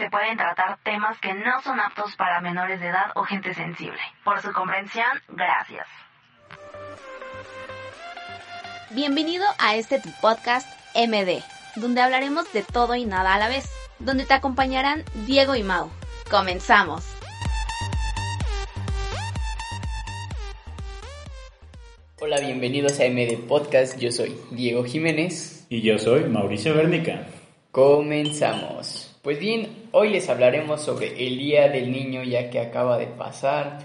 [0.00, 4.00] se pueden tratar temas que no son aptos para menores de edad o gente sensible.
[4.24, 5.86] Por su comprensión, gracias.
[8.92, 11.42] Bienvenido a este tu podcast MD,
[11.76, 15.90] donde hablaremos de todo y nada a la vez, donde te acompañarán Diego y Mau.
[16.30, 17.04] Comenzamos.
[22.22, 23.98] Hola, bienvenidos a MD Podcast.
[23.98, 25.66] Yo soy Diego Jiménez.
[25.68, 27.26] Y yo soy Mauricio Bernica.
[27.70, 29.14] Comenzamos.
[29.22, 33.78] Pues bien, hoy les hablaremos sobre el Día del Niño ya que acaba de pasar,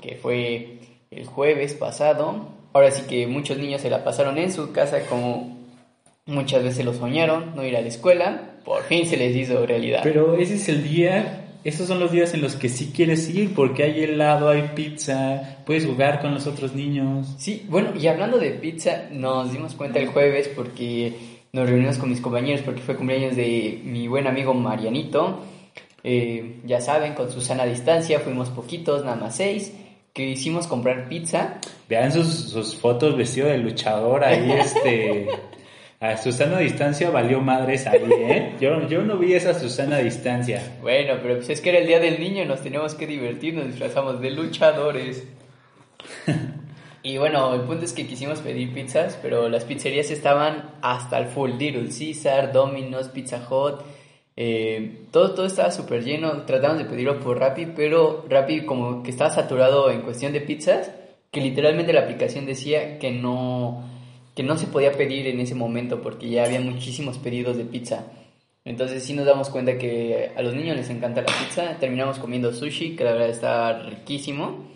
[0.00, 0.78] que fue
[1.10, 2.48] el jueves pasado.
[2.72, 5.58] Ahora sí que muchos niños se la pasaron en su casa como
[6.26, 8.58] muchas veces lo soñaron, no ir a la escuela.
[8.64, 10.00] Por fin se les hizo realidad.
[10.02, 13.54] Pero ese es el día esos son los días en los que sí quieres ir
[13.54, 17.34] porque hay helado, hay pizza, puedes jugar con los otros niños.
[17.38, 22.10] Sí, bueno, y hablando de pizza, nos dimos cuenta el jueves porque nos reunimos con
[22.10, 25.40] mis compañeros porque fue cumpleaños de mi buen amigo Marianito.
[26.02, 29.74] Eh, ya saben, con Susana a distancia, fuimos poquitos, nada más seis,
[30.12, 31.58] que hicimos comprar pizza.
[31.88, 35.28] Vean sus, sus fotos vestido de luchador ahí, este...
[36.02, 38.56] A Susana a distancia valió madres ahí, ¿eh?
[38.58, 40.78] Yo, yo no vi esa Susana a distancia.
[40.80, 43.66] Bueno, pero pues es que era el día del niño, nos teníamos que divertir, nos
[43.66, 45.24] disfrazamos de luchadores.
[47.02, 51.26] Y bueno, el punto es que quisimos pedir pizzas, pero las pizzerías estaban hasta el
[51.26, 51.52] full.
[51.52, 53.80] Little Caesar, Domino's, Pizza Hut,
[54.36, 56.42] eh, todo, todo estaba súper lleno.
[56.42, 60.90] Tratamos de pedirlo por Rappi, pero Rappi como que estaba saturado en cuestión de pizzas,
[61.30, 63.84] que literalmente la aplicación decía que no
[64.34, 68.06] que no se podía pedir en ese momento porque ya había muchísimos pedidos de pizza.
[68.64, 71.76] Entonces sí nos damos cuenta que a los niños les encanta la pizza.
[71.78, 74.68] Terminamos comiendo sushi, que la verdad está riquísimo.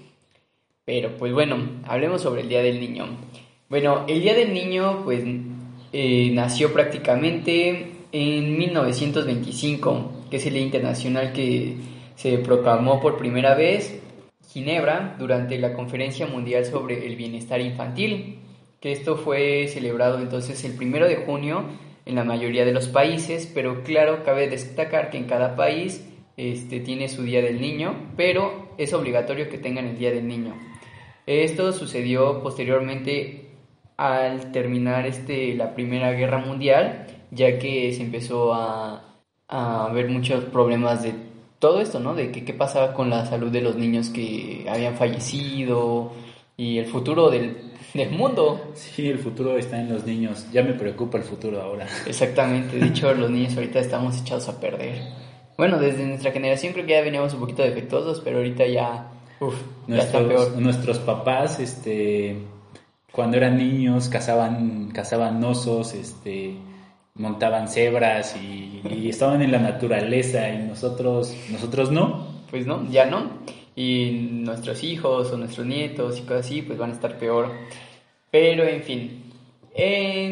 [0.84, 3.06] Pero pues bueno, hablemos sobre el Día del Niño.
[3.68, 5.22] Bueno, el Día del Niño pues
[5.92, 11.76] eh, nació prácticamente en 1925, que es el Día Internacional que
[12.14, 14.00] se proclamó por primera vez
[14.50, 18.40] Ginebra durante la Conferencia Mundial sobre el Bienestar Infantil
[18.84, 21.64] que esto fue celebrado entonces el primero de junio
[22.04, 26.06] en la mayoría de los países, pero claro, cabe destacar que en cada país
[26.36, 30.54] este, tiene su Día del Niño, pero es obligatorio que tengan el Día del Niño.
[31.26, 33.50] Esto sucedió posteriormente
[33.96, 40.44] al terminar este, la Primera Guerra Mundial, ya que se empezó a, a ver muchos
[40.44, 41.14] problemas de
[41.58, 42.14] todo esto, ¿no?
[42.14, 46.12] De que, qué pasaba con la salud de los niños que habían fallecido
[46.56, 48.72] y el futuro del del mundo.
[48.74, 50.46] Sí, el futuro está en los niños.
[50.52, 51.86] Ya me preocupa el futuro ahora.
[52.06, 55.00] Exactamente, dicho, los niños ahorita estamos echados a perder.
[55.56, 59.12] Bueno, desde nuestra generación creo que ya veníamos un poquito defectuosos, pero ahorita ya,
[59.48, 59.54] uf,
[59.86, 60.56] nuestros.
[60.56, 62.36] Nuestros papás, este,
[63.12, 66.56] cuando eran niños, cazaban, cazaban osos, este,
[67.14, 72.34] montaban cebras y, y estaban en la naturaleza y nosotros, nosotros no.
[72.50, 73.30] Pues no, ya no
[73.76, 77.50] y nuestros hijos o nuestros nietos y cosas así, pues van a estar peor.
[78.30, 79.20] Pero en fin.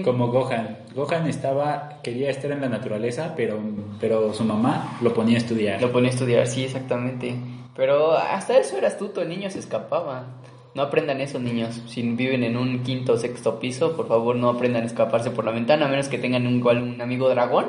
[0.05, 0.79] Como Gohan.
[0.95, 3.59] Gohan estaba, quería estar en la naturaleza, pero,
[4.01, 5.83] pero su mamá lo ponía a estudiar.
[5.83, 7.35] Lo ponía a estudiar, sí, exactamente.
[7.75, 10.27] Pero hasta eso era astuto, el niño se escapaba.
[10.75, 11.83] No aprendan eso, niños.
[11.87, 15.45] Si viven en un quinto o sexto piso, por favor no aprendan a escaparse por
[15.45, 17.67] la ventana, a menos que tengan un, un amigo dragón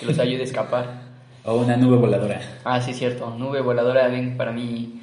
[0.00, 1.02] que los ayude a escapar.
[1.44, 2.40] o una nube voladora.
[2.64, 3.30] Ah, sí, cierto.
[3.30, 5.02] Nube voladora, ven para mí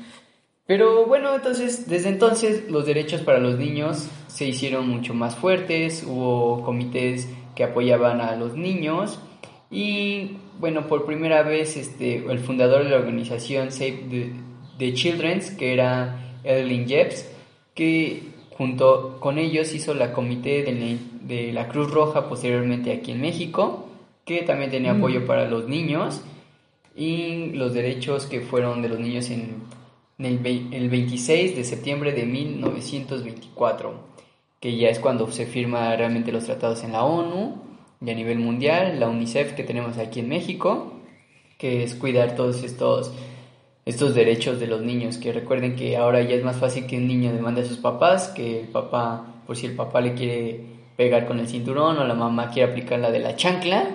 [0.66, 6.06] pero bueno, entonces, desde entonces los derechos para los niños se hicieron mucho más fuertes,
[6.08, 9.20] hubo comités que apoyaban a los niños
[9.70, 14.32] y bueno, por primera vez este, el fundador de la organización Save the,
[14.94, 17.30] Children, que era Evelyn Jeffs,
[17.74, 18.24] que
[18.58, 23.90] junto con ellos hizo la comité de la, Cruz Roja posteriormente aquí en México,
[24.26, 24.98] que también tenía mm.
[24.98, 26.22] apoyo para los niños
[26.96, 29.64] y los derechos que fueron de los niños en
[30.20, 33.94] el 26 de septiembre de 1924,
[34.60, 37.62] que ya es cuando se firma realmente los tratados en la ONU
[38.06, 40.94] y a nivel mundial, la UNICEF que tenemos aquí en México,
[41.58, 43.12] que es cuidar todos estos,
[43.86, 47.08] estos derechos de los niños, que recuerden que ahora ya es más fácil que un
[47.08, 50.62] niño demande a sus papás, que el papá, por si el papá le quiere
[50.96, 53.88] pegar con el cinturón o la mamá quiere aplicar la de la chancla,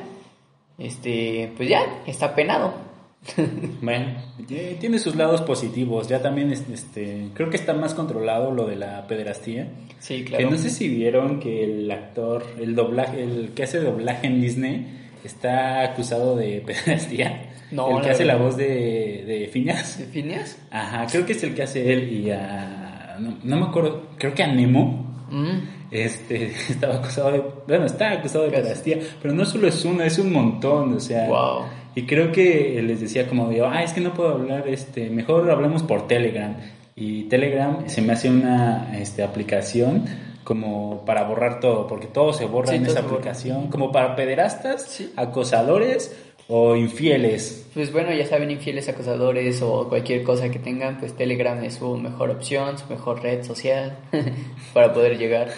[0.76, 2.88] este, pues ya, está penado.
[3.82, 4.14] bueno,
[4.46, 6.08] tiene sus lados positivos.
[6.08, 9.68] Ya también, este, creo que está más controlado lo de la pederastía.
[9.98, 10.44] Sí, claro.
[10.44, 14.40] Que no sé si vieron que el actor, el doblaje, el que hace doblaje en
[14.40, 17.50] Disney, está acusado de pederastía.
[17.70, 19.98] No, el que hace la voz de, de Phineas.
[19.98, 20.58] ¿De Phineas?
[20.70, 23.18] Ajá, creo que es el que hace él y a...
[23.18, 25.26] No, me acuerdo, creo que a Nemo.
[25.30, 25.58] Mm.
[25.90, 27.42] Este, estaba acusado de...
[27.66, 31.28] Bueno, está acusado de pederastía, pero no solo es uno, es un montón, o sea...
[31.28, 35.10] Wow Y creo que les decía como digo, ah, es que no puedo hablar, este,
[35.10, 36.56] mejor hablemos por Telegram.
[36.96, 40.04] Y Telegram se me hace una este, aplicación
[40.48, 43.16] como para borrar todo, porque todo se borra Sí, en esa borra.
[43.16, 45.12] aplicación, como para pederastas, Sí.
[45.14, 46.16] acosadores
[46.48, 47.68] o infieles.
[47.74, 51.98] Pues bueno, ya saben, infieles acosadores o cualquier cosa que tengan, pues Telegram es su
[51.98, 53.98] mejor opción, su mejor red social
[54.72, 55.48] para poder llegar.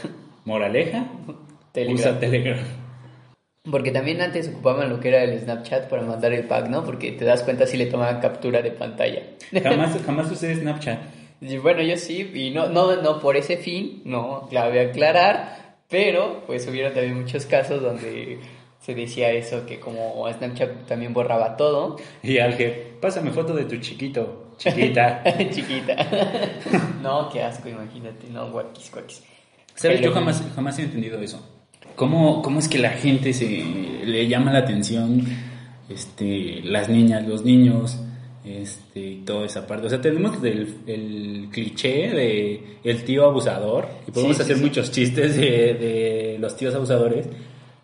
[0.45, 1.07] Moraleja,
[1.71, 1.95] Telegram.
[1.95, 2.59] usa Telegram.
[3.71, 6.83] Porque también antes ocupaban lo que era el Snapchat para mandar el pack, ¿no?
[6.83, 9.23] Porque te das cuenta si le tomaban captura de pantalla.
[9.63, 10.99] Jamás, jamás usé Snapchat.
[11.41, 16.43] Y bueno, yo sí, y no, no, no por ese fin, no, cabe aclarar, pero
[16.47, 18.39] pues hubieron también muchos casos donde
[18.81, 23.65] se decía eso, que como Snapchat también borraba todo, Y al que, pásame foto de
[23.65, 25.23] tu chiquito, chiquita.
[25.51, 25.97] chiquita.
[27.03, 29.23] no, qué asco, imagínate, no, guaquis, guaquis.
[29.75, 30.01] ¿Sabes?
[30.03, 31.43] Yo jamás, jamás he entendido eso.
[31.97, 35.27] ¿Cómo, ¿Cómo es que la gente se le llama la atención,
[35.89, 37.99] este, las niñas, los niños,
[38.45, 39.87] este, y toda esa parte?
[39.87, 44.57] O sea, tenemos el, el cliché de el tío abusador, y podemos Sí, sí, hacer
[44.59, 44.63] sí.
[44.65, 47.27] muchos chistes de, de los tíos abusadores,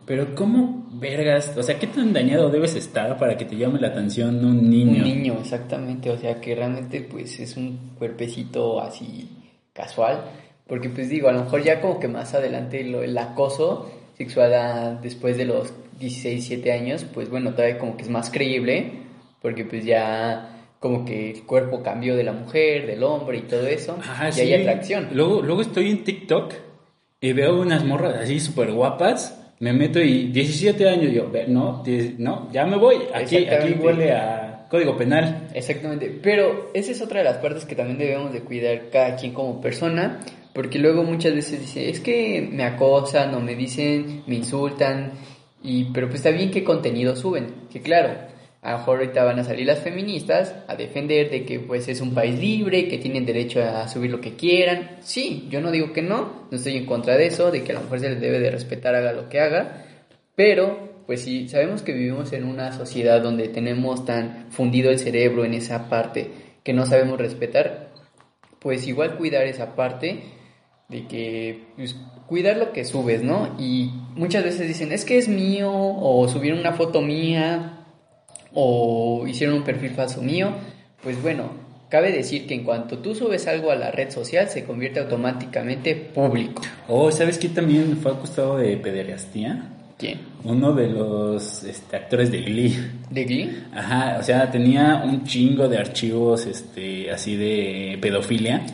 [0.07, 1.53] pero ¿cómo vergas?
[1.57, 4.99] O sea, ¿qué tan dañado debes estar para que te llame la atención un niño?
[4.99, 9.29] Un niño, exactamente, o sea que realmente pues es un cuerpecito así
[9.73, 10.23] casual,
[10.67, 14.55] porque pues digo, a lo mejor ya como que más adelante lo- el acoso sexual
[14.55, 18.93] a- después de los 16, 17 años, pues bueno, todavía como que es más creíble,
[19.47, 23.65] porque pues ya como que el cuerpo cambió de la mujer, del hombre y todo
[23.65, 24.41] eso, Ajá, y sí.
[24.41, 25.11] hay atracción.
[25.13, 26.53] Luego, luego estoy en TikTok
[27.21, 29.41] y veo unas morras así súper guapas.
[29.61, 31.85] Me meto y 17 años, yo, no,
[32.19, 32.97] no, ya me voy.
[33.15, 35.47] Aquí, aquí huele a código penal.
[35.55, 39.33] Exactamente, pero esa es otra de las partes que también debemos de cuidar cada quien
[39.33, 40.23] como persona,
[40.53, 45.13] porque luego muchas veces dice, es que me acosan o me dicen, me insultan,
[45.63, 48.35] y pero pues está bien qué contenido suben, que claro,
[48.67, 52.01] a lo mejor ahorita van a salir las feministas a defender de que pues es
[52.01, 55.93] un país libre, que tienen derecho a subir lo que quieran, sí, yo no digo
[55.93, 58.21] que no, no estoy en contra de eso, de que a la mujer se les
[58.21, 59.85] debe de respetar haga lo que haga,
[60.35, 65.45] pero, pues sí, sabemos que vivimos en una sociedad donde tenemos tan fundido el cerebro
[65.45, 66.33] en esa parte
[66.65, 67.93] que no sabemos respetar,
[68.59, 70.25] pues igual cuidar esa parte
[70.89, 71.95] de que, pues,
[72.27, 73.55] cuidar lo que subes, ¿no?
[73.61, 77.76] Y muchas veces dicen, es que es mío, o subieron una foto mía,
[78.59, 80.49] o hicieron un perfil falso mío,
[81.03, 81.51] pues bueno,
[81.91, 85.95] cabe decir que en cuanto tú subes algo a la red social, se convierte automáticamente
[85.95, 86.63] público.
[86.89, 89.73] Oh, ¿sabes qué también fue acusado de pederastía?
[89.99, 90.21] ¿Quién?
[90.45, 92.77] Uno de los este, actores de Glee.
[93.11, 93.65] ¿De Glee?
[93.75, 98.65] Ajá, o sea, tenía un chingo de archivos este, así de pedofilia.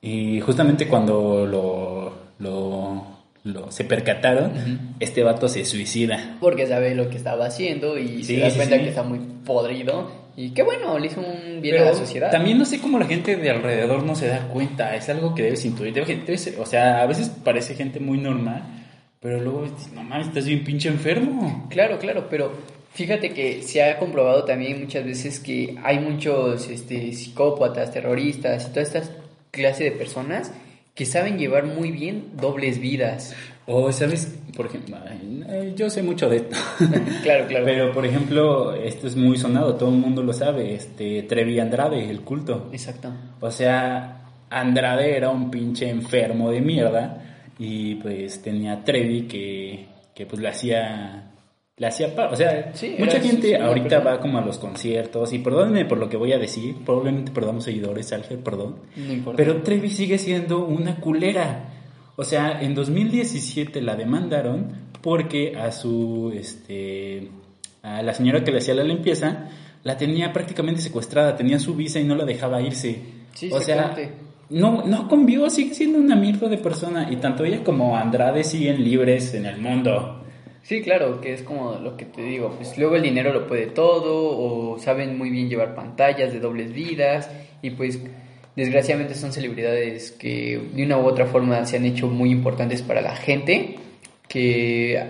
[0.00, 3.06] Y justamente cuando lo, lo,
[3.44, 4.52] lo- se percataron,
[5.00, 6.36] este vato se suicida.
[6.40, 8.82] Porque sabe lo que estaba haciendo y Sí, se da cuenta sí.
[8.82, 10.20] que está muy podrido.
[10.36, 12.30] Y qué bueno, le hizo un bien a la sociedad.
[12.30, 14.94] también no sé cómo la gente de alrededor no se da cuenta.
[14.94, 15.94] Es algo que debes intuir.
[16.58, 18.62] O sea, a veces parece gente muy normal,
[19.20, 21.66] pero luego, dices, no mames, estás bien pinche enfermo.
[21.68, 22.52] Claro, claro, pero
[22.94, 28.68] fíjate que se ha comprobado también muchas veces que hay muchos este, psicópatas, terroristas y
[28.70, 29.02] toda esta
[29.50, 30.52] clase de personas
[31.00, 33.34] que saben llevar muy bien dobles vidas.
[33.64, 34.36] O, ¿sabes?
[34.54, 34.98] Por ejemplo,
[35.74, 36.54] yo sé mucho de esto.
[37.22, 37.64] claro, claro.
[37.64, 42.10] Pero, por ejemplo, esto es muy sonado, todo el mundo lo sabe, este Trevi Andrade,
[42.10, 42.68] el culto.
[42.70, 43.10] Exacto.
[43.40, 47.22] O sea, Andrade era un pinche enfermo de mierda
[47.58, 51.29] y pues tenía Trevi que, que pues le hacía...
[51.80, 55.32] Le hacía pa- o sea, Sí, mucha era gente ahorita va como a los conciertos
[55.32, 58.76] y perdónenme por lo que voy a decir, probablemente perdamos seguidores, Ángel, perdón.
[58.96, 59.36] No importa.
[59.42, 61.70] Pero Trevi sigue siendo una culera.
[62.16, 64.66] O sea, en 2017 la demandaron
[65.00, 67.28] porque a su, este,
[67.82, 69.48] a la señora que le hacía la limpieza,
[69.82, 73.00] la tenía prácticamente secuestrada, tenía su visa y no la dejaba irse.
[73.32, 73.94] Sí, o sea,
[74.50, 77.08] no, no convivo, sigue siendo una mierda de persona.
[77.10, 80.18] Y tanto ella como Andrade siguen libres en el mundo.
[80.70, 83.66] Sí, claro, que es como lo que te digo, pues luego el dinero lo puede
[83.66, 87.28] todo o saben muy bien llevar pantallas de dobles vidas
[87.60, 87.98] y pues
[88.54, 93.00] desgraciadamente son celebridades que de una u otra forma se han hecho muy importantes para
[93.00, 93.78] la gente,
[94.28, 95.02] que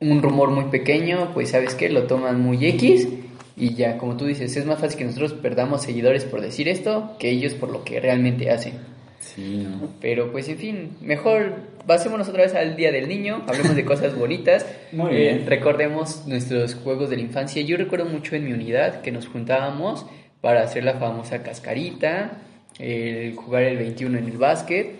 [0.00, 3.06] un rumor muy pequeño, pues sabes que lo toman muy X
[3.54, 7.18] y ya como tú dices, es más fácil que nosotros perdamos seguidores por decir esto
[7.18, 8.80] que ellos por lo que realmente hacen.
[9.22, 9.88] Sí, ¿no?
[10.00, 11.54] Pero pues en fin, mejor
[11.86, 14.66] pasémonos otra vez al Día del Niño, hablemos de cosas bonitas.
[14.92, 15.46] Muy Eh, bien.
[15.46, 17.62] recordemos nuestros juegos de la infancia.
[17.62, 20.04] Yo recuerdo mucho en mi unidad que nos juntábamos
[20.40, 22.32] para hacer la famosa cascarita,
[22.80, 24.96] el jugar el 21 en el básquet.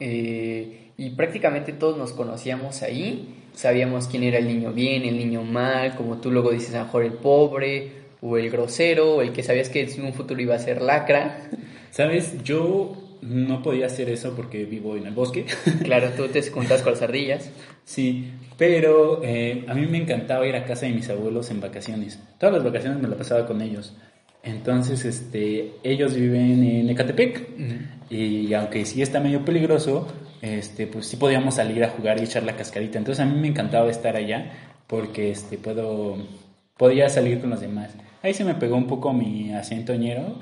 [0.00, 3.34] eh, y prácticamente todos nos conocíamos ahí.
[3.54, 6.84] sabíamos quién era el niño bien, el niño mal, como tú luego dices, a lo
[6.86, 10.54] mejor el pobre, o el grosero, o el que sabías que en un futuro iba
[10.54, 11.48] a ser lacra.
[11.90, 12.42] ¿Sabes?
[12.44, 15.46] Yo no podía hacer eso porque vivo en el bosque.
[15.82, 17.50] Claro, tú te juntas con las ardillas.
[17.84, 22.18] Sí, pero eh, a mí me encantaba ir a casa de mis abuelos en vacaciones.
[22.38, 23.94] Todas las vacaciones me la pasaba con ellos.
[24.42, 27.48] Entonces, este, ellos viven en Ecatepec
[28.10, 30.06] y aunque sí está medio peligroso,
[30.40, 32.98] este, pues sí podíamos salir a jugar y echar la cascarita.
[32.98, 34.52] Entonces a mí me encantaba estar allá
[34.86, 36.16] porque este, puedo,
[36.76, 37.90] podía salir con los demás.
[38.22, 40.38] Ahí se me pegó un poco mi acento ñero.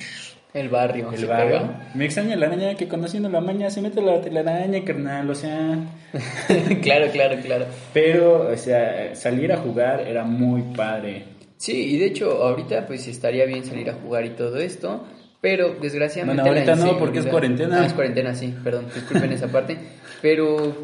[0.55, 1.13] El barrio.
[1.13, 1.59] El barrio.
[1.59, 1.91] pega.
[1.95, 5.79] Me extraña la araña que conociendo la maña se mete la telaraña, carnal, o sea...
[6.83, 7.67] claro, claro, claro.
[7.93, 11.25] Pero, o sea, salir a jugar era muy padre.
[11.59, 15.05] Sí, y de hecho, ahorita pues estaría bien salir a jugar y todo esto,
[15.41, 16.43] pero desgraciadamente.
[16.43, 17.83] Bueno, ahorita no, porque es cuarentena.
[17.83, 19.77] Ah, es cuarentena, sí, perdón, disculpen esa parte.
[20.21, 20.75] Pero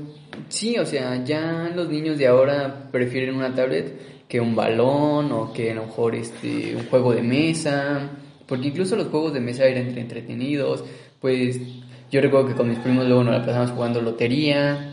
[0.48, 5.52] sí, o sea, ya los niños de ahora prefieren una tablet que un balón o
[5.52, 8.08] que a lo mejor este, un juego de mesa,
[8.46, 10.84] porque incluso los juegos de mesa eran entre- entretenidos.
[11.20, 11.58] Pues
[12.10, 14.88] yo recuerdo que con mis primos luego nos la pasamos jugando lotería.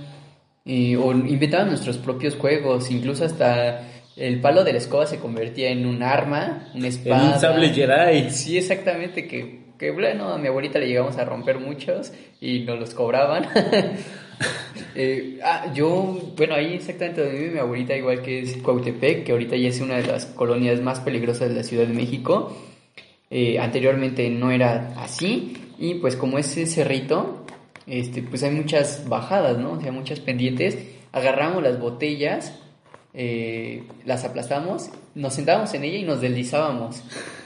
[0.66, 5.70] Y, o inventaban nuestros propios juegos, incluso hasta el palo de la escoba se convertía
[5.72, 7.34] en un arma, una En espada.
[7.36, 8.30] un sable Jedi.
[8.30, 12.80] Sí, exactamente, que, que bueno, a mi abuelita le llegamos a romper muchos y nos
[12.80, 13.48] los cobraban.
[14.96, 19.32] Eh, ah, yo, bueno, ahí exactamente donde vive mi abuelita, igual que es Cuautepec, que
[19.34, 22.56] ahorita ya es una de las colonias más peligrosas de la Ciudad de México.
[23.32, 27.46] Eh, anteriormente no era así y pues como es ese cerrito,
[27.86, 29.74] este, pues hay muchas bajadas, ¿no?
[29.74, 30.78] O sea, muchas pendientes.
[31.12, 32.60] Agarramos las botellas,
[33.14, 37.04] eh, las aplastamos, nos sentábamos en ella y nos deslizábamos.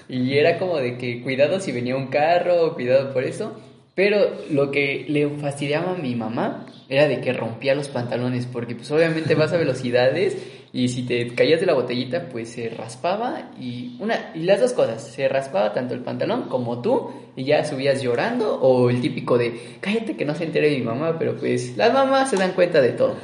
[0.10, 3.54] Y era como de que cuidado si venía un carro, cuidado por eso.
[3.96, 4.18] Pero
[4.50, 8.90] lo que le fastidiaba a mi mamá era de que rompía los pantalones, porque pues
[8.92, 10.38] obviamente vas a velocidades
[10.72, 14.74] y si te caías de la botellita pues se raspaba y una y las dos
[14.74, 19.38] cosas, se raspaba tanto el pantalón como tú y ya subías llorando o el típico
[19.38, 22.82] de cállate que no se entere mi mamá, pero pues las mamás se dan cuenta
[22.82, 23.16] de todo.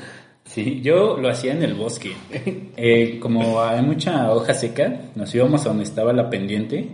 [0.44, 2.14] Sí, yo lo hacía en el bosque.
[2.82, 6.88] Eh, como hay mucha hoja seca, nos íbamos a donde estaba la pendiente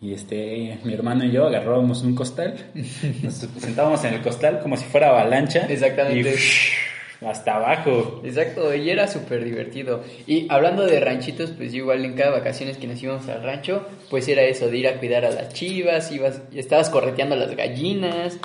[0.00, 2.70] y este, mi hermano y yo agarrábamos un costal,
[3.22, 5.66] nos sentábamos en el costal como si fuera avalancha.
[5.66, 6.34] Exactamente.
[6.34, 8.20] Y hasta abajo.
[8.24, 10.02] Exacto, y era súper divertido.
[10.26, 13.86] Y hablando de ranchitos, pues yo igual en cada vacaciones que nos íbamos al rancho,
[14.10, 17.56] pues era eso, de ir a cuidar a las chivas, ibas, estabas correteando a las
[17.56, 18.38] gallinas.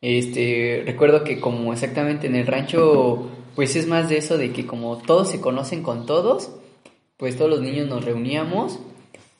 [0.00, 4.66] Este, recuerdo que como exactamente en el rancho, pues es más de eso de que
[4.66, 6.50] como todos se conocen con todos,
[7.16, 8.78] pues todos los niños nos reuníamos,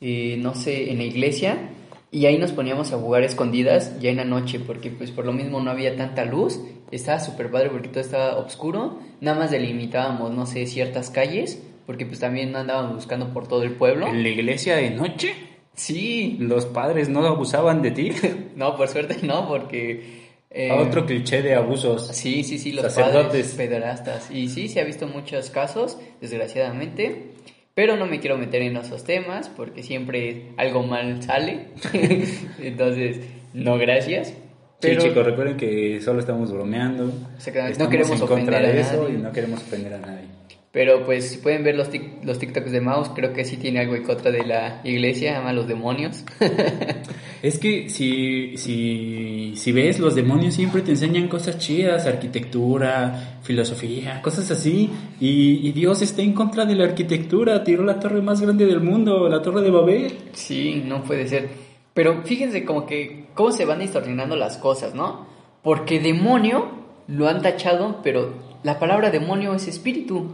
[0.07, 1.71] eh, no sé, en la iglesia,
[2.11, 5.33] y ahí nos poníamos a jugar escondidas ya en la noche, porque pues por lo
[5.33, 10.31] mismo no había tanta luz, estaba súper padre porque todo estaba oscuro, nada más delimitábamos,
[10.31, 14.07] no sé, ciertas calles, porque pues también andábamos buscando por todo el pueblo.
[14.09, 15.33] ¿En la iglesia de noche?
[15.75, 18.13] Sí, ¿Los padres no abusaban de ti?
[18.57, 20.23] no, por suerte no, porque...
[20.51, 22.07] eh, Otro cliché de abusos.
[22.13, 23.27] Sí, sí, sí, los Sacerdotes.
[23.27, 24.31] padres pederastas.
[24.31, 27.34] Y sí, se ha visto muchos casos, desgraciadamente.
[27.75, 31.69] Pero no me quiero meter en esos temas porque siempre algo mal sale.
[32.59, 33.21] Entonces,
[33.53, 34.33] no gracias.
[34.81, 37.13] Pero, Sí, chicos, recuerden que solo estamos bromeando.
[37.37, 39.15] Exactamente, no queremos en contra ofender a de eso nadie.
[39.15, 40.25] y no queremos ofender a nadie.
[40.73, 43.81] pero pues si pueden ver los, tic- los TikToks de Mouse, creo que sí tiene
[43.81, 46.25] algo en contra de la iglesia, ama a los demonios.
[47.45, 54.23] Es que si, si, si ves, los demonios siempre te enseñan cosas chidas, arquitectura, filosofía,
[54.23, 54.89] cosas así.
[55.21, 59.29] Y, Dios está en contra de la arquitectura, tiró la torre más grande del mundo,
[59.29, 60.19] la torre de Babel.
[60.33, 61.51] Sí, no puede ser.
[61.93, 65.27] Pero fíjense como que cómo se van distorsionando las cosas, ¿no?
[65.63, 66.71] Porque demonio
[67.09, 68.33] lo han tachado, pero
[68.63, 70.29] la palabra demonio es espíritu.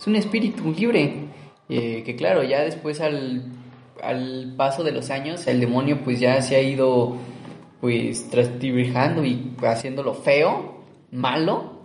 [0.00, 1.26] Es un espíritu libre.
[1.68, 3.44] Eh, que claro, ya después al,
[4.02, 7.16] al paso de los años, el demonio pues ya se ha ido
[7.80, 11.76] pues transdibujando y haciéndolo feo, malo.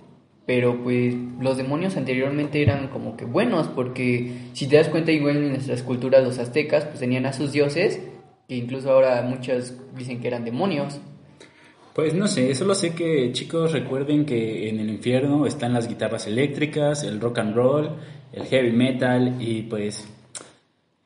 [0.45, 5.37] Pero pues los demonios anteriormente eran como que buenos, porque si te das cuenta igual
[5.37, 8.01] en nuestras culturas los aztecas pues tenían a sus dioses,
[8.47, 10.99] que incluso ahora muchos dicen que eran demonios.
[11.93, 16.25] Pues no sé, solo sé que chicos recuerden que en el infierno están las guitarras
[16.25, 17.89] eléctricas, el rock and roll,
[18.33, 20.07] el heavy metal y pues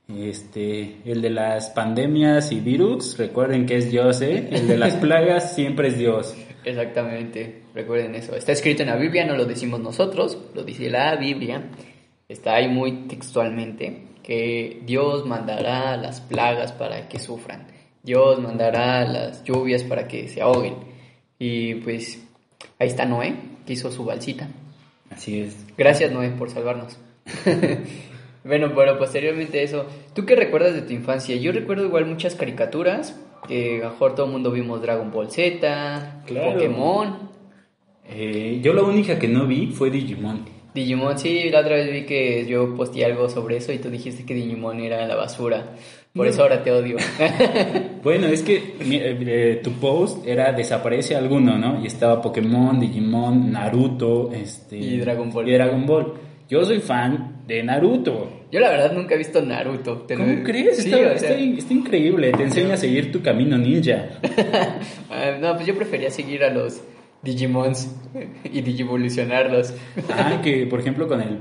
[0.08, 4.50] este el de las pandemias y virus, recuerden que es Dios, ¿eh?
[4.52, 6.36] El de las plagas siempre es Dios.
[6.64, 8.36] Exactamente, recuerden eso.
[8.36, 11.64] Está escrito en la Biblia, no lo decimos nosotros, lo dice la Biblia.
[12.28, 17.68] Está ahí muy textualmente que Dios mandará las plagas para que sufran.
[18.02, 20.76] Dios mandará las lluvias para que se ahoguen.
[21.38, 22.24] Y pues
[22.80, 23.36] ahí está Noé,
[23.66, 24.50] que hizo su balsita.
[25.12, 25.56] Así es.
[25.78, 26.98] Gracias, Noé, por salvarnos.
[28.46, 31.36] bueno, pero posteriormente a eso, ¿tú qué recuerdas de tu infancia?
[31.36, 35.30] Yo recuerdo igual muchas caricaturas, que a lo mejor todo el mundo vimos Dragon Ball
[35.32, 36.54] Z, Claro.
[36.54, 37.30] Pokémon.
[38.10, 40.46] Eh, yo la única que no vi fue Digimon.
[40.76, 44.26] Digimon, sí, la otra vez vi que yo posteé algo sobre eso y tú dijiste
[44.26, 45.72] que Digimon era la basura.
[46.14, 46.32] Por No.
[46.32, 46.98] eso ahora te odio.
[48.04, 51.82] Bueno, es que eh, eh, tu post era desaparece alguno, ¿no?
[51.84, 55.50] Y estaba Pokémon, Digimon, Naruto, este Y Dragon Ball.
[55.50, 56.14] Y Dragon Ball.
[56.50, 58.30] Yo soy fan de Naruto.
[58.52, 60.00] yo la verdad nunca he visto Naruto.
[60.04, 60.78] te ¿Cómo crees?
[60.78, 62.32] Sí, está, o sea, está in- está increíble.
[62.32, 64.10] Te enseña a seguir tu camino ninja.
[65.10, 66.82] ah, no, pues yo prefería seguir a los
[67.24, 67.90] Digimons
[68.52, 69.74] y digivolucionarlos.
[70.10, 71.40] Ah, que por ejemplo con el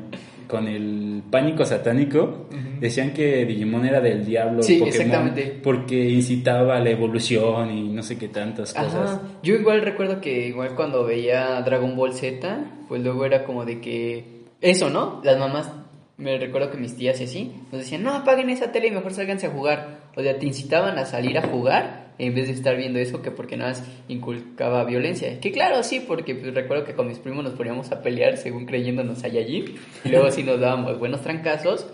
[0.48, 5.60] con el pánico satánico decían que Digimon era del diablo Sí, Pokémon exactamente.
[5.62, 9.20] porque incitaba a la evolución y no sé qué tantas cosas.
[9.42, 12.58] Yo igual recuerdo que igual cuando veía Dragon Ball Z,
[12.88, 14.33] pues luego era como de que
[14.64, 15.20] eso, ¿no?
[15.22, 15.70] Las mamás,
[16.16, 19.12] me recuerdo que mis tías y así, nos decían, no, apaguen esa tele y mejor
[19.12, 20.00] sálganse a jugar.
[20.16, 23.30] O sea, te incitaban a salir a jugar en vez de estar viendo eso que
[23.30, 25.38] porque nada más inculcaba violencia.
[25.40, 28.64] Que claro, sí, porque pues, recuerdo que con mis primos nos poníamos a pelear según
[28.64, 31.86] creyéndonos Saiyajin y luego sí nos dábamos buenos trancazos.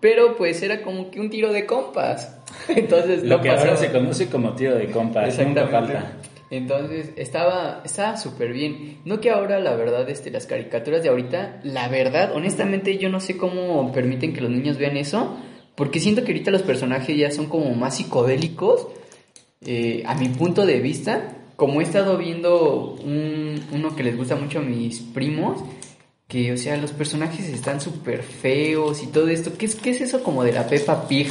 [0.00, 2.38] Pero pues era como que un tiro de compas.
[2.68, 3.78] Entonces Lo no que ahora pasaba.
[3.78, 6.12] se conoce como tiro de compas, nunca falta.
[6.52, 8.98] Entonces, estaba estaba súper bien.
[9.06, 13.20] No que ahora, la verdad, este, las caricaturas de ahorita, la verdad, honestamente, yo no
[13.20, 15.34] sé cómo permiten que los niños vean eso,
[15.74, 18.86] porque siento que ahorita los personajes ya son como más psicodélicos,
[19.64, 21.38] eh, a mi punto de vista.
[21.56, 25.58] Como he estado viendo un- uno que les gusta mucho a mis primos,
[26.28, 29.52] que, o sea, los personajes están súper feos y todo esto.
[29.56, 31.28] ¿Qué es, ¿Qué es eso como de la Peppa Pig?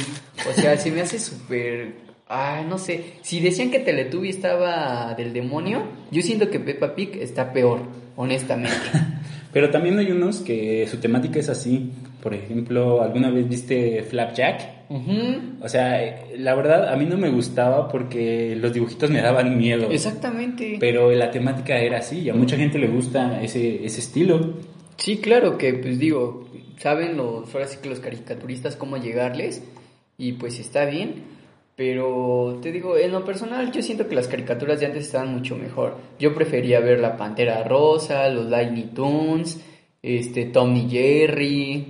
[0.50, 2.11] O sea, se me hace súper...
[2.34, 3.04] Ah, no sé.
[3.20, 7.80] Si decían que Teletubby estaba del demonio, yo siento que Peppa Pig está peor,
[8.16, 8.74] honestamente.
[9.52, 11.92] Pero también hay unos que su temática es así.
[12.22, 14.88] Por ejemplo, ¿alguna vez viste Flapjack?
[14.88, 15.58] Ujú.
[15.60, 19.90] O sea, la verdad a mí no me gustaba porque los dibujitos me daban miedo.
[19.90, 20.78] Exactamente.
[20.80, 24.54] Pero la temática era así y a mucha gente le gusta ese, ese estilo.
[24.96, 29.62] Sí, claro que, pues digo, saben los, ahora sí que los caricaturistas cómo llegarles
[30.16, 31.24] y pues está bien,
[31.76, 35.56] pero te digo, en lo personal yo siento que las caricaturas de antes estaban mucho
[35.56, 35.96] mejor.
[36.18, 39.60] Yo prefería ver La Pantera Rosa, los Lightning Tunes,
[40.02, 41.86] este, Tom y Jerry,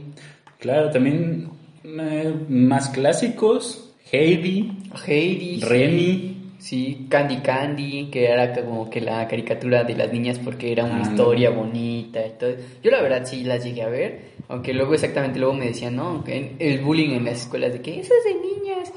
[0.59, 1.49] Claro, también
[1.83, 4.71] eh, más clásicos, Heidi,
[5.07, 5.61] Heidi.
[5.61, 6.29] Remy.
[6.59, 10.99] Sí, Candy Candy, que era como que la caricatura de las niñas porque era una
[10.99, 12.51] Ah, historia bonita y todo.
[12.85, 16.23] Yo la verdad sí las llegué a ver, aunque luego exactamente luego me decían, no,
[16.25, 18.93] el bullying en las escuelas de que eso es de niñas.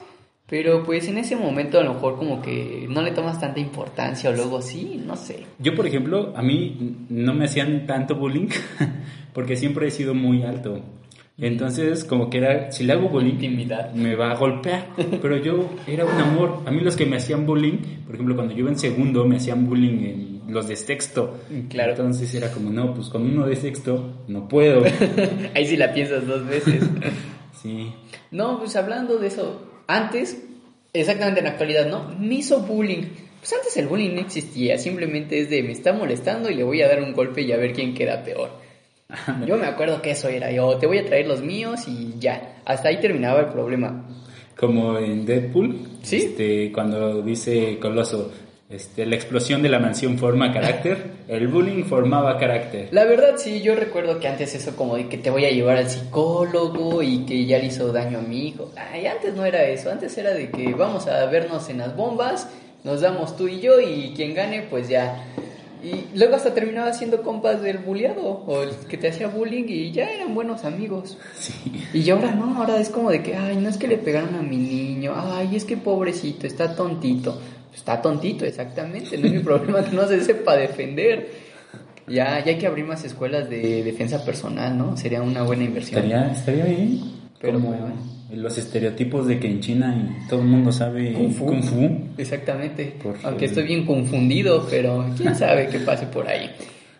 [0.47, 4.29] Pero pues en ese momento a lo mejor como que no le tomas tanta importancia
[4.29, 5.45] o luego sí, no sé.
[5.57, 8.49] Yo, por ejemplo, a mí no me hacían tanto bullying
[9.33, 10.81] porque siempre he sido muy alto.
[11.37, 13.91] Entonces, como que era, si le hago bullying, Intimidad.
[13.93, 14.87] me va a golpear.
[15.21, 16.61] Pero yo era un amor.
[16.65, 19.35] A mí los que me hacían bullying, por ejemplo, cuando yo iba en segundo, me
[19.37, 21.39] hacían bullying en los de sexto.
[21.69, 21.91] Claro.
[21.91, 24.83] Entonces era como, no, pues con uno de sexto no puedo.
[25.55, 26.83] Ahí sí la piensas dos veces.
[27.61, 27.91] Sí.
[28.29, 30.41] No, pues hablando de eso, antes,
[30.93, 32.15] exactamente en la actualidad, ¿no?
[32.19, 33.03] Me hizo bullying.
[33.39, 36.81] Pues antes el bullying no existía, simplemente es de me está molestando y le voy
[36.81, 38.49] a dar un golpe y a ver quién queda peor.
[39.45, 42.61] Yo me acuerdo que eso era yo, te voy a traer los míos y ya.
[42.65, 44.03] Hasta ahí terminaba el problema.
[44.57, 46.17] Como en Deadpool, Sí.
[46.17, 48.31] este, cuando dice Coloso,
[48.67, 52.89] este, la explosión de la mansión forma carácter, el bullying formaba carácter.
[52.91, 55.77] La verdad sí, yo recuerdo que antes eso como de que te voy a llevar
[55.77, 58.71] al psicólogo y que ya le hizo daño a mi hijo.
[58.75, 62.49] Ay, antes no era eso, antes era de que vamos a vernos en las bombas,
[62.83, 65.23] nos damos tú y yo y quien gane pues ya.
[65.83, 69.91] Y luego hasta terminaba siendo compas del bulleado o el que te hacía bullying y
[69.91, 71.19] ya eran buenos amigos.
[71.93, 74.41] Y ahora no, ahora es como de que, ay, no es que le pegaron a
[74.41, 77.39] mi niño, ay, es que pobrecito, está tontito.
[77.75, 81.29] Está tontito, exactamente, no es mi problema que no se sepa defender.
[82.07, 84.95] Ya, ya hay que abrir más escuelas de defensa personal, ¿no?
[84.95, 86.03] Sería una buena inversión.
[86.03, 87.01] Estaría, estaría bien.
[87.41, 87.93] Pero como bueno.
[88.31, 91.45] los estereotipos de que en China y todo el mundo sabe Kung fu.
[91.47, 91.89] kung fu.
[92.17, 92.95] Exactamente.
[93.01, 93.17] Por.
[93.23, 96.49] Aunque estoy bien confundido, pero quién sabe qué pase por ahí.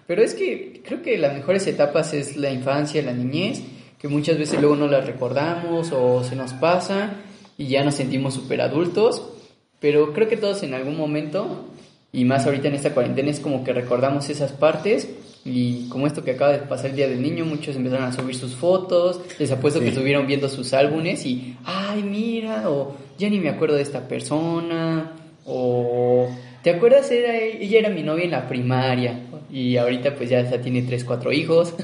[0.07, 3.61] Pero es que creo que las mejores etapas es la infancia, la niñez,
[3.99, 7.13] que muchas veces luego no las recordamos o se nos pasa
[7.57, 9.34] y ya nos sentimos súper adultos.
[9.79, 11.65] Pero creo que todos en algún momento,
[12.11, 15.09] y más ahorita en esta cuarentena, es como que recordamos esas partes.
[15.47, 18.35] Y como esto que acaba de pasar el Día del Niño, muchos empezaron a subir
[18.35, 23.39] sus fotos, les apuesto que estuvieron viendo sus álbumes y, ay, mira, o ya ni
[23.39, 25.11] me acuerdo de esta persona,
[25.45, 26.27] o
[26.63, 27.11] ¿te acuerdas?
[27.11, 29.19] Era, ella era mi novia en la primaria,
[29.51, 31.75] Y ahorita pues ya, ya tiene tres, cuatro hijos.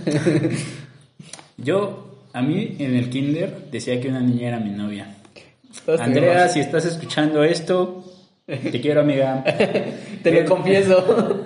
[1.58, 5.18] Yo, a mí en el kinder decía que una niña era mi novia.
[6.00, 8.04] Andrea, si estás escuchando esto,
[8.46, 9.44] te quiero amiga.
[10.24, 11.46] Te lo confieso.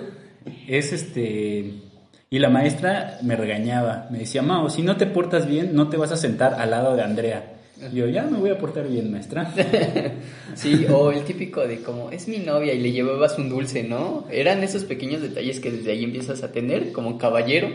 [0.66, 1.82] Es este...
[2.28, 5.96] Y la maestra me regañaba, me decía, Mao, si no te portas bien, no te
[5.96, 7.56] vas a sentar al lado de Andrea.
[7.92, 9.52] Y yo, ya me voy a portar bien, maestra.
[10.54, 14.26] Sí, o el típico de como, es mi novia y le llevabas un dulce, ¿no?
[14.30, 17.68] Eran esos pequeños detalles que desde ahí empiezas a tener como caballero,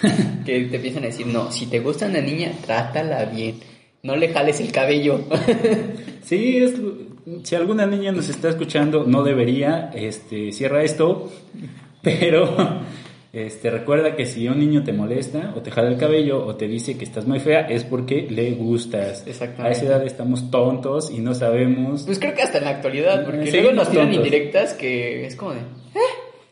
[0.46, 3.56] que te empiezan a decir, no, si te gusta una niña, trátala bien,
[4.08, 5.20] no le jales el cabello.
[6.22, 6.74] Sí, es,
[7.42, 11.32] si alguna niña nos está escuchando, no debería, este, cierra esto,
[12.02, 12.54] pero
[13.32, 16.68] este, recuerda que si un niño te molesta o te jala el cabello o te
[16.68, 19.26] dice que estás muy fea, es porque le gustas.
[19.26, 19.68] Exactamente.
[19.68, 22.02] A esa edad estamos tontos y no sabemos.
[22.04, 25.34] Pues creo que hasta en la actualidad, porque Sí, luego nos tiran indirectas que es
[25.34, 25.60] como de,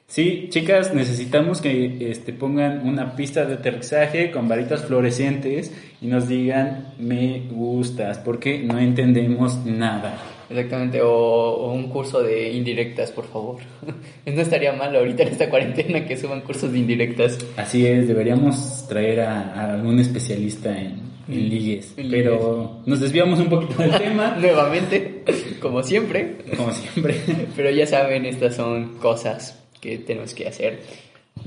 [0.09, 6.29] Sí, chicas, necesitamos que este, pongan una pista de aterrizaje con varitas fluorescentes y nos
[6.29, 10.17] digan me gustas, porque no entendemos nada.
[10.49, 13.59] Exactamente, o, o un curso de indirectas, por favor.
[14.27, 17.39] No estaría mal ahorita en esta cuarentena que suban cursos de indirectas.
[17.57, 23.39] Así es, deberíamos traer a, a algún especialista en, en ligues, En pero nos desviamos
[23.41, 25.23] un poquito del tema, Nuevamente,
[25.61, 26.37] como siempre.
[26.57, 27.17] como siempre.
[27.57, 30.81] Pero ya saben, estas son cosas que tenemos que hacer.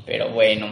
[0.05, 0.67] Pero bueno,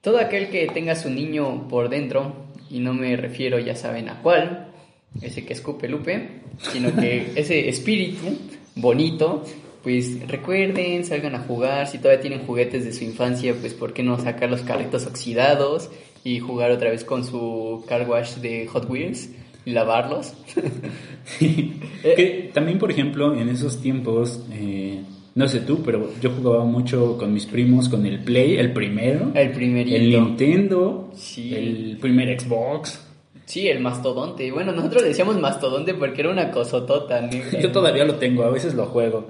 [0.00, 4.22] todo aquel que tenga su niño por dentro, y no me refiero, ya saben a
[4.22, 4.72] cuál,
[5.20, 8.38] ese que escupe Lupe, sino que ese espíritu
[8.74, 9.42] bonito,
[9.82, 14.02] pues recuerden, salgan a jugar, si todavía tienen juguetes de su infancia, pues por qué
[14.02, 15.90] no sacar los carritos oxidados
[16.24, 19.30] y jugar otra vez con su car wash de Hot Wheels
[19.64, 20.34] y lavarlos.
[22.02, 25.02] Que también, por ejemplo, en esos tiempos, eh,
[25.36, 29.30] no sé tú, pero yo jugaba mucho con mis primos con el Play, el primero,
[29.34, 29.96] El primerito.
[29.96, 31.54] el Nintendo, Sí.
[31.54, 33.02] el primer Xbox.
[33.44, 34.50] Sí, el mastodonte.
[34.50, 37.60] Bueno, nosotros le decíamos mastodonte porque era una cosotota negra.
[37.62, 39.28] Yo todavía lo tengo, a veces lo juego.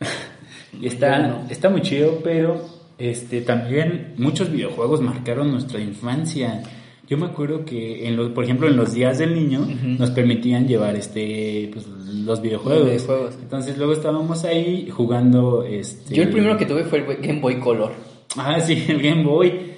[0.80, 2.60] y está, está muy chido, pero
[2.98, 6.62] este también muchos videojuegos marcaron nuestra infancia.
[7.06, 9.66] Yo me acuerdo que, en los, por ejemplo, en los días del niño
[9.98, 12.80] nos permitían llevar este pues, los videojuegos.
[12.80, 13.34] Los videojuegos.
[13.42, 15.64] Entonces luego estábamos ahí jugando.
[15.64, 16.14] Este...
[16.14, 17.92] Yo el primero que tuve fue el Game Boy Color.
[18.36, 19.74] Ah, sí, el Game Boy.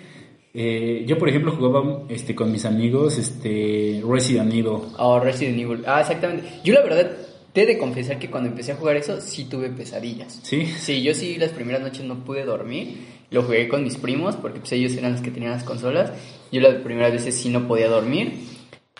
[0.58, 4.78] Eh, yo, por ejemplo, jugaba este, con mis amigos este, Resident Evil.
[4.96, 5.82] O Resident Evil.
[5.86, 6.44] Ah, exactamente.
[6.64, 7.10] Yo la verdad,
[7.52, 10.40] te he de confesar que cuando empecé a jugar eso, sí tuve pesadillas.
[10.42, 10.64] ¿Sí?
[10.78, 12.96] Sí, yo sí las primeras noches no pude dormir.
[13.30, 16.12] Lo jugué con mis primos porque pues ellos eran los que tenían las consolas.
[16.52, 18.34] Yo las primeras veces sí no podía dormir.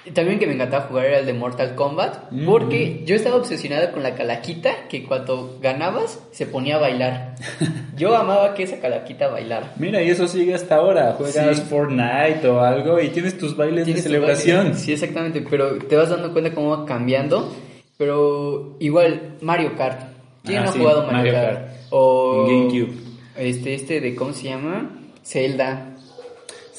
[0.05, 2.45] Y También que me encantaba jugar era el de Mortal Kombat Mm.
[2.47, 7.35] porque yo estaba obsesionado con la calaquita que cuando ganabas se ponía a bailar.
[7.97, 9.73] Yo amaba que esa calaquita bailara.
[9.79, 11.15] Mira, y eso sigue hasta ahora.
[11.19, 11.63] Juegas Sí.
[11.69, 14.65] Fortnite o algo y tienes tus bailes Tienes de celebración.
[14.67, 14.79] baile.
[14.79, 17.53] Sí, exactamente, pero te vas dando cuenta cómo va cambiando.
[17.99, 20.01] Pero igual, Mario Kart.
[20.45, 21.55] ¿Quién Ah, no ha sí, jugado Mario, Mario Kart?
[21.59, 21.69] Kart.
[21.91, 22.93] O GameCube.
[23.39, 24.91] Este, este de, ¿cómo se llama?
[25.25, 25.96] Zelda.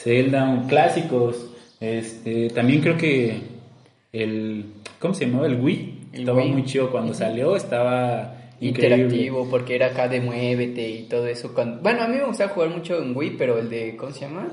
[0.08, 1.52] Zelda, clásicos.
[1.82, 3.42] Este, también creo que
[4.14, 4.66] el
[5.00, 5.48] ¿cómo se llamaba?
[5.48, 5.98] El Wii.
[6.14, 6.52] El estaba Wii.
[6.52, 8.96] muy chido cuando salió, estaba increíble.
[9.04, 11.54] Interactivo, porque era acá de muévete y todo eso.
[11.54, 14.22] Cuando- Bueno, a mí me gustaba jugar mucho en Wii, pero el de, ¿cómo se
[14.22, 14.48] llama?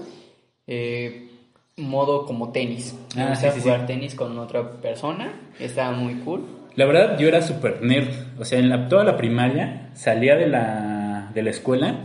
[0.66, 1.28] Eh,
[1.76, 2.94] modo como tenis.
[3.16, 3.86] Me Ah, gustaba sí, jugar sí.
[3.86, 5.40] tenis con otra persona.
[5.60, 6.42] Estaba muy cool.
[6.74, 8.08] La verdad, yo era super nerd.
[8.38, 11.96] O sea, en la, toda la primaria salía de la, de la escuela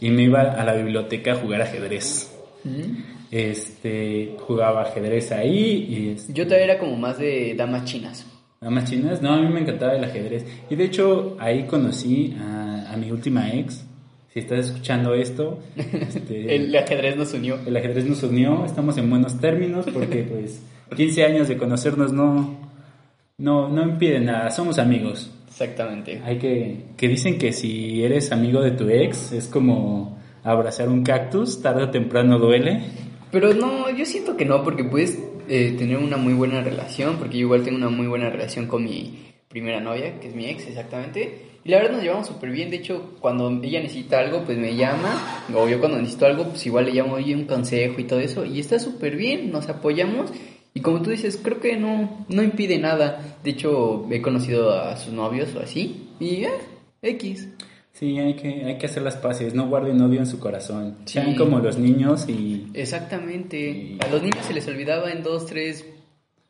[0.00, 2.34] y me iba a la biblioteca a jugar ajedrez.
[3.30, 8.26] Este, jugaba ajedrez ahí y este, Yo todavía era como más de damas chinas.
[8.60, 10.44] Damas chinas, no, a mí me encantaba el ajedrez.
[10.68, 13.84] Y de hecho, ahí conocí a, a mi última ex.
[14.32, 17.58] Si estás escuchando esto, este, El ajedrez nos unió.
[17.66, 20.60] el ajedrez nos unió, estamos en buenos términos porque pues
[20.94, 22.56] 15 años de conocernos no,
[23.38, 25.30] no, no impide nada, somos amigos.
[25.48, 26.20] Exactamente.
[26.24, 30.17] Hay que, que dicen que si eres amigo de tu ex es como
[30.50, 32.82] abrazar un cactus, tarde o temprano duele.
[33.30, 37.38] Pero no, yo siento que no, porque puedes eh, tener una muy buena relación, porque
[37.38, 40.66] yo igual tengo una muy buena relación con mi primera novia, que es mi ex,
[40.66, 41.46] exactamente.
[41.64, 44.74] Y la verdad nos llevamos súper bien, de hecho, cuando ella necesita algo, pues me
[44.76, 48.20] llama, o yo cuando necesito algo, pues igual le llamo, oye, un consejo y todo
[48.20, 50.32] eso, y está súper bien, nos apoyamos,
[50.72, 53.36] y como tú dices, creo que no, no impide nada.
[53.42, 56.50] De hecho, he conocido a sus novios o así, y eh,
[57.02, 57.48] X.
[57.98, 60.98] Sí, hay que, hay que hacer las paces, no guarden odio en su corazón.
[61.04, 61.14] Sí.
[61.14, 63.96] Sean como los niños y Exactamente.
[64.06, 65.84] A los niños se les olvidaba en dos, tres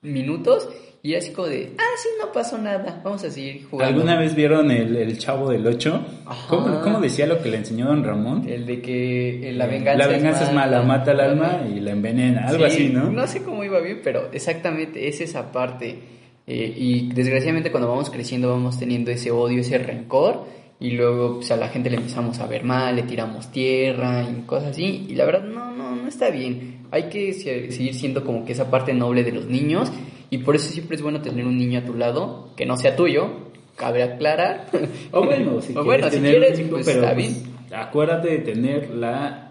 [0.03, 0.69] minutos
[1.03, 3.95] Y así como de, ah, sí, no pasó nada, vamos a seguir jugando.
[3.95, 6.05] ¿Alguna vez vieron el, el Chavo del Ocho?
[6.27, 6.49] Ajá.
[6.49, 8.47] ¿Cómo, cómo decía lo que le enseñó don Ramón?
[8.49, 11.93] El de que eh, la venganza, La venganza es mala, mata al alma y la
[11.93, 13.11] envenena, algo Sí, así, ¿no?
[13.11, 15.99] No sé cómo iba bien, pero exactamente es esa parte.
[16.47, 20.59] Eh, y desgraciadamente cuando vamos creciendo vamos teniendo ese odio, ese rencor.
[20.81, 24.43] Y luego pues, a la gente le empezamos a ver mal, le tiramos tierra y
[24.43, 25.07] cosas así.
[25.09, 26.87] Y la verdad no, no, no está bien.
[26.91, 29.91] Hay que se- seguir siendo como que esa parte noble de los niños.
[30.31, 32.95] Y por eso siempre es bueno tener un niño a tu lado, que no sea
[32.95, 33.31] tuyo,
[33.77, 34.67] cabe aclarar.
[35.13, 37.55] O bueno, si O quieres bueno, si quieres, hijo, pues, pero está pues, bien.
[37.75, 39.45] acuérdate de tener la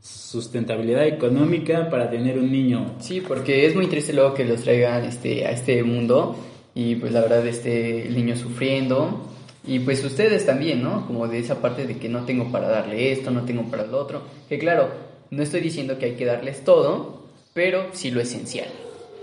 [0.00, 2.94] sustentabilidad económica para tener un niño.
[2.98, 6.36] Sí, porque es muy triste luego que los traigan este, a este mundo
[6.74, 9.30] y pues la verdad este el niño sufriendo
[9.66, 11.06] y pues ustedes también, ¿no?
[11.06, 13.98] Como de esa parte de que no tengo para darle esto, no tengo para lo
[13.98, 14.22] otro.
[14.48, 14.90] Que claro,
[15.30, 17.24] no estoy diciendo que hay que darles todo,
[17.54, 18.68] pero sí lo esencial.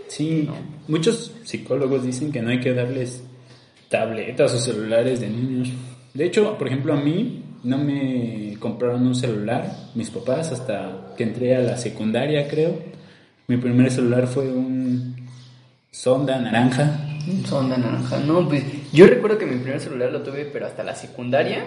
[0.08, 0.56] Sí, No.
[0.88, 3.24] muchos psicólogos dicen que no hay que darles
[3.90, 5.70] tabletas o celulares de niños.
[6.14, 11.24] De hecho, por ejemplo, a mí no me compraron un celular, mis papás, hasta que
[11.24, 12.80] entré a la secundaria, creo.
[13.48, 15.16] Mi primer celular fue un
[15.92, 17.00] Sonda naranja.
[17.28, 18.20] Un Sonda naranja.
[18.20, 21.66] No, pues yo recuerdo que mi primer celular lo tuve, pero hasta la secundaria.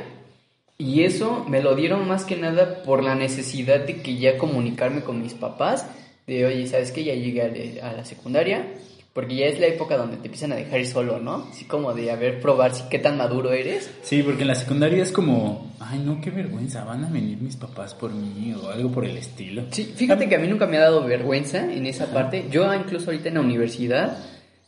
[0.76, 5.02] Y eso me lo dieron más que nada por la necesidad de que ya comunicarme
[5.02, 5.86] con mis papás.
[6.26, 7.04] De, oye, ¿sabes qué?
[7.04, 8.66] Ya llegué a, la secundaria.
[9.12, 11.46] Porque ya es la época donde te empiezan a dejar ir solo, ¿no?
[11.48, 13.88] Así como de, a ver, probar si qué tan maduro eres.
[14.02, 17.54] Sí, porque en la secundaria es como, ay, no, qué vergüenza, van a venir mis
[17.54, 19.62] papás por mí o algo por el estilo.
[19.70, 22.46] Sí, fíjate que a mí nunca me ha dado vergüenza en esa parte.
[22.50, 24.18] Yo incluso ahorita en la universidad,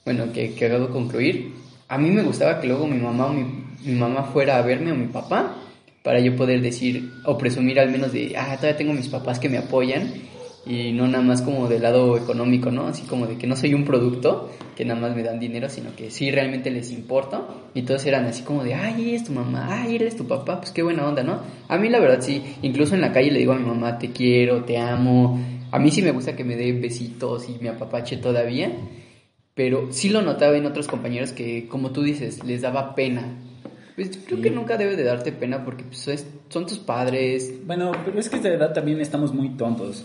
[0.05, 3.33] bueno, que, que acabo de concluir, a mí me gustaba que luego mi mamá o
[3.33, 3.45] mi,
[3.85, 5.57] mi mamá fuera a verme o mi papá
[6.03, 9.49] para yo poder decir o presumir al menos de, ah, todavía tengo mis papás que
[9.49, 10.13] me apoyan
[10.67, 12.89] y no nada más como del lado económico, ¿no?
[12.89, 15.95] Así como de que no soy un producto que nada más me dan dinero, sino
[15.95, 19.83] que sí realmente les importa y todos eran así como de, ay, eres tu mamá,
[19.83, 21.41] ay, eres tu papá, pues qué buena onda, ¿no?
[21.69, 24.11] A mí la verdad sí, incluso en la calle le digo a mi mamá, te
[24.11, 28.17] quiero, te amo, a mí sí me gusta que me dé besitos y me apapache
[28.17, 28.73] todavía,
[29.57, 33.25] pero sí lo notaba en otros compañeros que, como tú dices, les daba pena.
[33.97, 37.51] Pues creo que nunca debe de darte pena porque pues, es- son tus padres.
[37.67, 40.05] Bueno, pero es que esta edad también estamos muy tontos.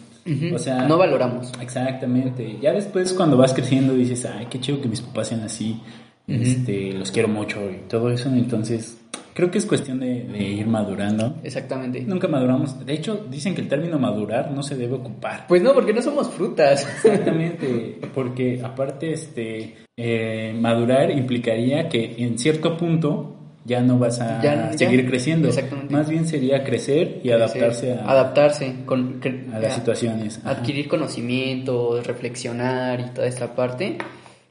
[0.54, 1.52] O sea, no valoramos.
[1.62, 2.58] Exactamente.
[2.62, 5.82] Ya después cuando vas creciendo dices, ay, qué chido que mis papás sean así.
[6.28, 8.30] Este, los quiero mucho y todo eso.
[8.30, 8.98] Entonces,
[9.34, 11.36] creo que es cuestión de, de ir madurando.
[11.44, 12.02] Exactamente.
[12.02, 12.86] Nunca maduramos.
[12.86, 15.46] De hecho, dicen que el término madurar no se debe ocupar.
[15.48, 16.86] Pues no, porque no somos frutas.
[17.06, 24.41] Exactamente, porque aparte, este, eh, madurar implicaría que en cierto punto ya no vas a
[24.41, 24.78] Ya- ya.
[24.78, 25.48] seguir creciendo.
[25.48, 25.94] Exactamente.
[25.94, 30.39] Más bien sería crecer y adaptarse a, adaptarse con, cre- a las situaciones.
[30.39, 30.52] Ajá.
[30.52, 33.98] adquirir conocimientos, reflexionar y toda esta parte,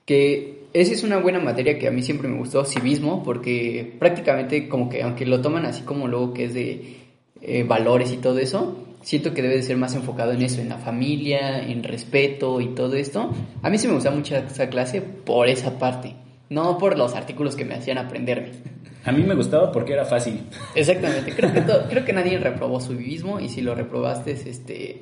[0.04, 4.68] que esa es una buena materia que a mí siempre me gustó, civismo, porque prácticamente
[4.68, 6.96] como que aunque lo toman así como luego que es de
[7.42, 10.68] eh, valores y todo eso, siento que debe de ser más enfocado en eso, en
[10.68, 13.32] la familia, en respeto y todo esto.
[13.62, 16.14] A mí sí me gusta mucho esa clase por esa parte,
[16.48, 18.52] no por los artículos que me hacían aprenderme.
[19.04, 20.42] A mí me gustaba porque era fácil.
[20.74, 25.00] Exactamente, creo que, creo que nadie reprobó su vivismo y si lo reprobaste, este,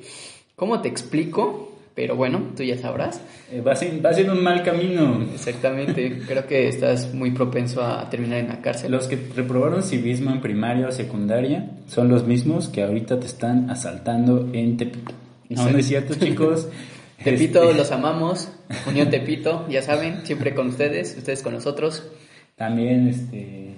[0.55, 1.68] ¿cómo te explico?
[1.99, 3.19] Pero bueno, tú ya sabrás.
[3.51, 5.21] Eh, vas, en, vas en un mal camino.
[5.33, 8.89] Exactamente, creo que estás muy propenso a terminar en la cárcel.
[8.89, 13.69] Los que reprobaron civismo en primaria o secundaria son los mismos que ahorita te están
[13.69, 15.11] asaltando en Tepito.
[15.49, 16.69] No, no es cierto, chicos.
[17.21, 18.49] Tepito, Este, los amamos.
[18.87, 22.09] Unión Tepito, ya saben, siempre con ustedes, ustedes con nosotros.
[22.55, 23.75] También, este...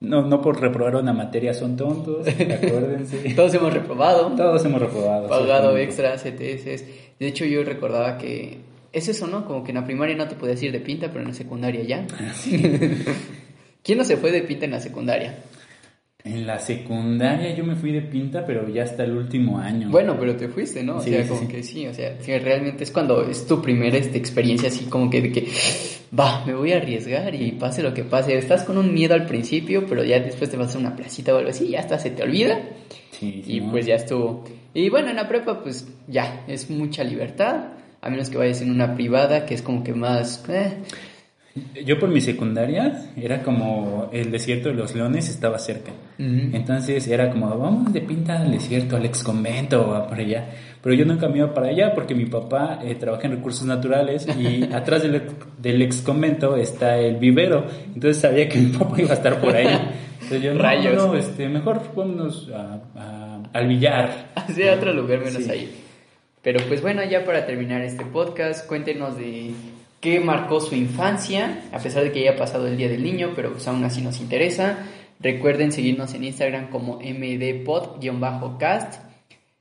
[0.00, 3.32] No, no por reprobar una materia son tontos, acuérdense.
[3.34, 5.28] Todos hemos reprobado, Todos hemos reprobado.
[5.28, 6.84] pagado extras, CTS.
[7.18, 8.58] De hecho, yo recordaba que
[8.92, 9.44] es eso, ¿no?
[9.46, 11.82] Como que en la primaria no te podías ir de pinta, pero en la secundaria
[11.82, 12.06] ya.
[13.82, 15.34] ¿Quién no se fue de pinta en la secundaria?
[16.24, 19.90] En la secundaria yo me fui de pinta, pero ya hasta el último año.
[19.90, 20.96] Bueno, pero te fuiste, ¿no?
[20.96, 21.46] O Sí, sea, sí, como sí.
[21.48, 25.20] que sí, o sea, realmente es cuando es tu primera este, experiencia así como que
[25.20, 25.48] de que,
[26.18, 28.38] va, me voy a arriesgar y pase lo que pase.
[28.38, 31.38] Estás con un miedo al principio, pero ya después te vas a una placita o
[31.38, 32.58] algo así, ya hasta se te olvida
[33.10, 33.70] Sí, sí, y ¿no?
[33.72, 34.44] pues ya estuvo.
[34.74, 37.68] Y bueno, en la prepa pues ya, es mucha libertad,
[38.02, 40.44] a menos que vayas en una privada que es como que más...
[40.48, 40.78] eh,
[41.86, 45.92] Yo por mi secundaria era como el desierto de los leones estaba cerca.
[46.18, 46.50] Ujú.
[46.56, 50.48] Entonces era como, vamos de pinta al desierto, al ex convento para allá.
[50.82, 54.26] Pero yo nunca me iba para allá porque mi papá eh, trabaja en recursos naturales
[54.36, 55.22] y atrás del,
[55.62, 57.64] del ex convento está el vivero.
[57.94, 59.66] Entonces sabía que mi papá iba a estar por ahí.
[60.24, 60.94] Entonces yo, no, Rayos.
[60.96, 63.23] no, este, mejor vámonos a- a-
[63.54, 64.32] al billar.
[64.34, 65.50] hacia otro lugar menos Sí.
[65.50, 65.74] ahí.
[66.42, 69.52] Pero pues bueno, ya para terminar este podcast, cuéntenos de
[70.00, 73.32] qué marcó su infancia, a pesar de que ya ha pasado el Día del Niño,
[73.34, 74.80] pero pues aún así nos interesa.
[75.20, 77.00] Recuerden seguirnos en Instagram como
[77.94, 79.00] mdpod-cast.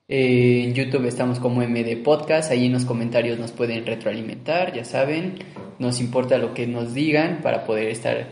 [0.10, 4.84] Eh, en YouTube estamos como MD Podcast, ahí en los comentarios nos pueden retroalimentar, ya
[4.84, 5.36] saben,
[5.80, 8.28] nos importa lo que nos digan para poder estar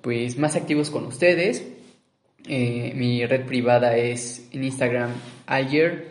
[0.00, 1.66] pues más activos con ustedes.
[2.48, 5.10] Eh, mi red privada es en Instagram
[5.46, 6.08] Alger-JM,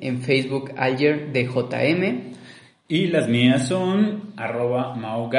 [0.00, 2.32] en Facebook Alger de JM.
[2.88, 5.30] Y las mías son arroba Mao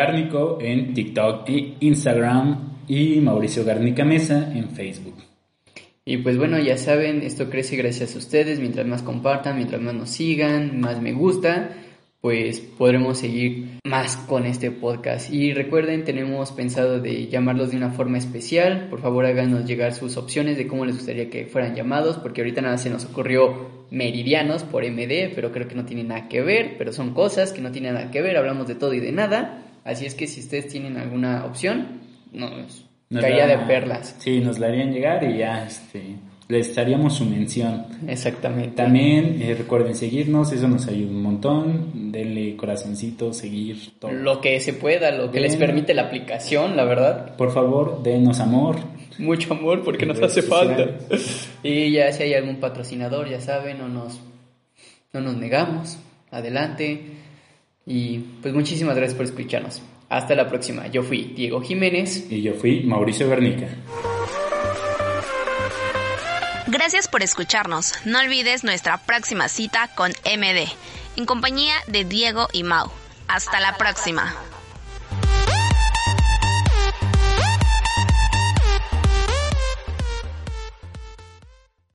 [0.59, 5.15] en TikTok e Instagram y Mauricio Garnica Mesa en Facebook.
[6.05, 9.93] Y pues bueno, ya saben, esto crece gracias a ustedes, mientras más compartan, mientras más
[9.93, 11.69] nos sigan, más me gusta,
[12.23, 15.29] pues podremos seguir más con este podcast.
[15.29, 20.15] Y recuerden, tenemos pensado de llamarlos de una forma especial, por favor háganos llegar sus
[20.15, 24.63] opciones de cómo les gustaría que fueran llamados, porque ahorita nada se nos ocurrió meridianos
[24.63, 27.73] por MD, pero creo que no tiene nada que ver, pero son cosas que no
[27.73, 30.69] tienen nada que ver, hablamos de todo y de nada, así es que si ustedes
[30.69, 34.15] tienen alguna opción, nos caía de perlas.
[34.19, 36.15] Sí, nos la harían llegar y ya este,
[36.53, 37.85] les daríamos su mención.
[38.07, 38.75] Exactamente.
[38.75, 42.11] También eh, recuerden seguirnos, eso nos ayuda un montón.
[42.11, 44.11] Denle corazoncito, seguir todo.
[44.11, 47.35] Lo que se pueda, lo que les permite la aplicación, la verdad.
[47.35, 48.77] Por favor, denos amor.
[49.17, 50.97] Mucho amor porque nos hace falta.
[51.63, 54.19] Y ya si hay algún patrocinador, ya saben, no nos,
[55.13, 55.97] no nos negamos.
[56.31, 57.01] Adelante.
[57.85, 59.81] Y pues muchísimas gracias por escucharnos.
[60.09, 60.87] Hasta la próxima.
[60.87, 62.27] Yo fui Diego Jiménez.
[62.29, 63.67] Y yo fui Mauricio Bernica.
[66.73, 67.93] Gracias por escucharnos.
[68.03, 70.67] No olvides nuestra próxima cita con MD,
[71.15, 72.91] en compañía de Diego y Mau.
[73.27, 74.33] Hasta la próxima.